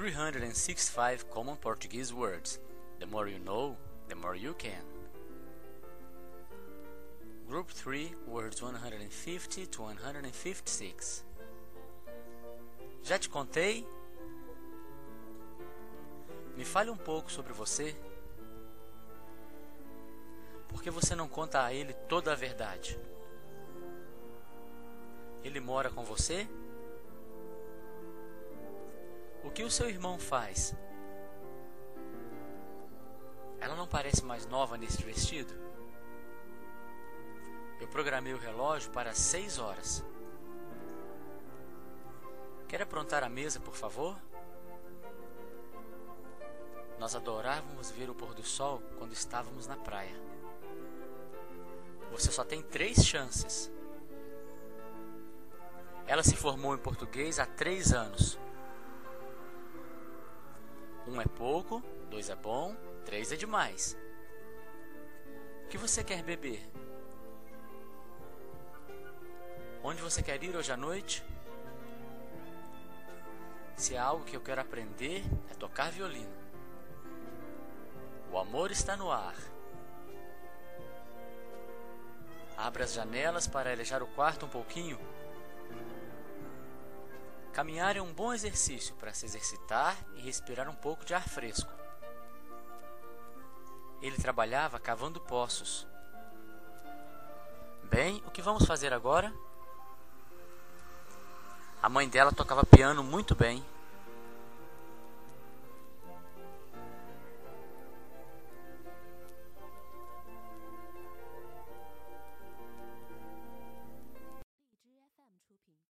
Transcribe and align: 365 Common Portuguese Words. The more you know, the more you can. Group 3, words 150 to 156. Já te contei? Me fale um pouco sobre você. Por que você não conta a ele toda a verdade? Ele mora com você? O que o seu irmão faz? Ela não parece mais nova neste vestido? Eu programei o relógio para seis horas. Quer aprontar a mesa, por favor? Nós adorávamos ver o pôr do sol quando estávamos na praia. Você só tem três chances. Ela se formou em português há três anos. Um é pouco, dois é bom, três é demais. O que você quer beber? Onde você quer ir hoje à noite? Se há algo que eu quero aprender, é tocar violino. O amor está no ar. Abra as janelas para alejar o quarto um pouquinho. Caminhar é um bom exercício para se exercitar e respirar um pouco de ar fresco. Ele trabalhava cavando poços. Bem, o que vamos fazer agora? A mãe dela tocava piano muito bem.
365 0.00 1.28
Common 1.28 1.56
Portuguese 1.56 2.10
Words. 2.10 2.58
The 3.00 3.06
more 3.06 3.28
you 3.28 3.38
know, 3.38 3.76
the 4.08 4.14
more 4.14 4.34
you 4.34 4.54
can. 4.54 4.82
Group 7.46 7.68
3, 7.68 8.10
words 8.26 8.62
150 8.62 9.66
to 9.66 9.82
156. 9.82 11.24
Já 13.02 13.18
te 13.18 13.28
contei? 13.28 13.86
Me 16.56 16.64
fale 16.64 16.88
um 16.88 16.96
pouco 16.96 17.30
sobre 17.30 17.52
você. 17.52 17.94
Por 20.66 20.82
que 20.82 20.90
você 20.90 21.14
não 21.14 21.28
conta 21.28 21.62
a 21.62 21.74
ele 21.74 21.92
toda 22.08 22.32
a 22.32 22.34
verdade? 22.34 22.98
Ele 25.44 25.60
mora 25.60 25.90
com 25.90 26.02
você? 26.04 26.48
O 29.50 29.52
que 29.52 29.64
o 29.64 29.70
seu 29.70 29.90
irmão 29.90 30.16
faz? 30.16 30.76
Ela 33.58 33.74
não 33.74 33.86
parece 33.86 34.24
mais 34.24 34.46
nova 34.46 34.78
neste 34.78 35.02
vestido? 35.02 35.52
Eu 37.80 37.88
programei 37.88 38.32
o 38.32 38.38
relógio 38.38 38.92
para 38.92 39.12
seis 39.12 39.58
horas. 39.58 40.04
Quer 42.68 42.82
aprontar 42.82 43.24
a 43.24 43.28
mesa, 43.28 43.58
por 43.58 43.74
favor? 43.74 44.16
Nós 47.00 47.16
adorávamos 47.16 47.90
ver 47.90 48.08
o 48.08 48.14
pôr 48.14 48.32
do 48.32 48.44
sol 48.44 48.80
quando 48.98 49.14
estávamos 49.14 49.66
na 49.66 49.76
praia. 49.76 50.14
Você 52.12 52.30
só 52.30 52.44
tem 52.44 52.62
três 52.62 53.04
chances. 53.04 53.68
Ela 56.06 56.22
se 56.22 56.36
formou 56.36 56.72
em 56.72 56.78
português 56.78 57.40
há 57.40 57.46
três 57.46 57.92
anos. 57.92 58.38
Um 61.10 61.20
é 61.20 61.24
pouco, 61.24 61.82
dois 62.08 62.30
é 62.30 62.36
bom, 62.36 62.76
três 63.04 63.32
é 63.32 63.36
demais. 63.36 63.98
O 65.64 65.68
que 65.68 65.76
você 65.76 66.04
quer 66.04 66.22
beber? 66.22 66.64
Onde 69.82 70.00
você 70.00 70.22
quer 70.22 70.40
ir 70.44 70.54
hoje 70.54 70.70
à 70.70 70.76
noite? 70.76 71.24
Se 73.74 73.96
há 73.96 74.04
algo 74.04 74.24
que 74.24 74.36
eu 74.36 74.40
quero 74.40 74.60
aprender, 74.60 75.24
é 75.50 75.54
tocar 75.54 75.90
violino. 75.90 76.32
O 78.30 78.38
amor 78.38 78.70
está 78.70 78.96
no 78.96 79.10
ar. 79.10 79.34
Abra 82.56 82.84
as 82.84 82.92
janelas 82.92 83.48
para 83.48 83.72
alejar 83.72 84.00
o 84.00 84.06
quarto 84.06 84.46
um 84.46 84.48
pouquinho. 84.48 84.96
Caminhar 87.60 87.94
é 87.94 88.00
um 88.00 88.10
bom 88.10 88.32
exercício 88.32 88.94
para 88.94 89.12
se 89.12 89.26
exercitar 89.26 89.94
e 90.16 90.20
respirar 90.22 90.66
um 90.66 90.74
pouco 90.74 91.04
de 91.04 91.12
ar 91.12 91.28
fresco. 91.28 91.70
Ele 94.00 94.16
trabalhava 94.16 94.80
cavando 94.80 95.20
poços. 95.20 95.86
Bem, 97.82 98.22
o 98.26 98.30
que 98.30 98.40
vamos 98.40 98.64
fazer 98.64 98.94
agora? 98.94 99.30
A 101.82 101.88
mãe 101.90 102.08
dela 102.08 102.32
tocava 102.32 102.64
piano 102.64 103.04
muito 103.04 103.34
bem. 103.34 103.62